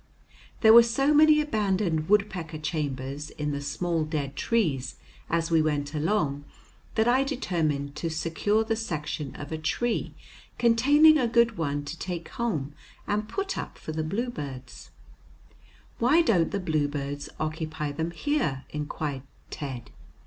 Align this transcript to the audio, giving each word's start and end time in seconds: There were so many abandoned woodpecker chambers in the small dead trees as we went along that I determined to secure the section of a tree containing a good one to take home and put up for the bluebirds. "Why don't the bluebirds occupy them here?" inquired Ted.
There 0.61 0.73
were 0.73 0.81
so 0.81 1.13
many 1.13 1.39
abandoned 1.41 2.09
woodpecker 2.09 2.57
chambers 2.57 3.29
in 3.29 3.51
the 3.51 3.61
small 3.61 4.03
dead 4.03 4.35
trees 4.35 4.95
as 5.29 5.51
we 5.51 5.61
went 5.61 5.93
along 5.93 6.43
that 6.95 7.07
I 7.07 7.23
determined 7.23 7.95
to 7.97 8.09
secure 8.09 8.63
the 8.63 8.75
section 8.75 9.35
of 9.35 9.51
a 9.51 9.59
tree 9.59 10.15
containing 10.57 11.19
a 11.19 11.27
good 11.27 11.55
one 11.55 11.85
to 11.85 11.99
take 11.99 12.29
home 12.29 12.73
and 13.05 13.29
put 13.29 13.59
up 13.59 13.77
for 13.77 13.91
the 13.91 14.03
bluebirds. 14.03 14.89
"Why 15.99 16.23
don't 16.23 16.49
the 16.49 16.59
bluebirds 16.59 17.29
occupy 17.39 17.91
them 17.91 18.09
here?" 18.09 18.63
inquired 18.71 19.21
Ted. 19.51 19.91